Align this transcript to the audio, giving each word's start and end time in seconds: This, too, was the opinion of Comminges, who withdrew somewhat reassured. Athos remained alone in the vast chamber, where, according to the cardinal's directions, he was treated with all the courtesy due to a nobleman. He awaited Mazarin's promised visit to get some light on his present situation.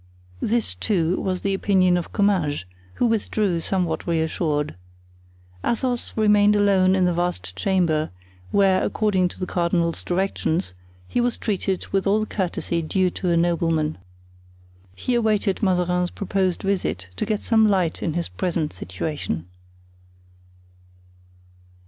This, 0.41 0.73
too, 0.73 1.17
was 1.21 1.43
the 1.43 1.53
opinion 1.53 1.95
of 1.95 2.11
Comminges, 2.11 2.65
who 2.95 3.05
withdrew 3.05 3.59
somewhat 3.59 4.07
reassured. 4.07 4.73
Athos 5.63 6.13
remained 6.15 6.55
alone 6.55 6.95
in 6.95 7.05
the 7.05 7.13
vast 7.13 7.55
chamber, 7.55 8.09
where, 8.49 8.83
according 8.83 9.27
to 9.27 9.39
the 9.39 9.45
cardinal's 9.45 10.03
directions, 10.03 10.73
he 11.07 11.21
was 11.21 11.37
treated 11.37 11.85
with 11.89 12.07
all 12.07 12.19
the 12.19 12.25
courtesy 12.25 12.81
due 12.81 13.11
to 13.11 13.29
a 13.29 13.37
nobleman. 13.37 13.99
He 14.95 15.13
awaited 15.13 15.61
Mazarin's 15.61 16.09
promised 16.09 16.63
visit 16.63 17.09
to 17.17 17.23
get 17.23 17.43
some 17.43 17.69
light 17.69 18.01
on 18.01 18.13
his 18.13 18.27
present 18.27 18.73
situation. 18.73 19.45